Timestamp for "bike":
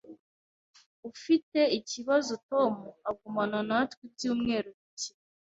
4.79-5.11